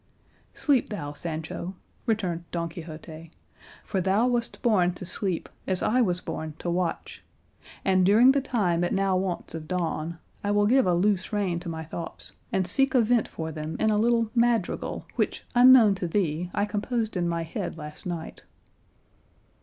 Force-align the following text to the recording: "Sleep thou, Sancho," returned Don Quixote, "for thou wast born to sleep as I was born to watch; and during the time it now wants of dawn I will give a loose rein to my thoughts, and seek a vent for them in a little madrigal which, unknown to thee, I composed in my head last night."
"Sleep 0.55 0.89
thou, 0.89 1.13
Sancho," 1.13 1.75
returned 2.07 2.45
Don 2.49 2.69
Quixote, 2.69 3.29
"for 3.83 4.01
thou 4.01 4.25
wast 4.25 4.59
born 4.63 4.93
to 4.95 5.05
sleep 5.05 5.47
as 5.67 5.83
I 5.83 6.01
was 6.01 6.21
born 6.21 6.55
to 6.57 6.71
watch; 6.71 7.23
and 7.85 8.03
during 8.03 8.31
the 8.31 8.41
time 8.41 8.83
it 8.83 8.93
now 8.93 9.15
wants 9.15 9.53
of 9.53 9.67
dawn 9.67 10.17
I 10.43 10.49
will 10.49 10.65
give 10.65 10.87
a 10.87 10.95
loose 10.95 11.31
rein 11.31 11.59
to 11.59 11.69
my 11.69 11.83
thoughts, 11.83 12.31
and 12.51 12.65
seek 12.65 12.95
a 12.95 13.01
vent 13.01 13.27
for 13.27 13.51
them 13.51 13.75
in 13.79 13.91
a 13.91 13.97
little 13.99 14.31
madrigal 14.33 15.05
which, 15.17 15.43
unknown 15.53 15.93
to 16.01 16.07
thee, 16.07 16.49
I 16.51 16.65
composed 16.65 17.15
in 17.15 17.29
my 17.29 17.43
head 17.43 17.77
last 17.77 18.07
night." 18.07 18.41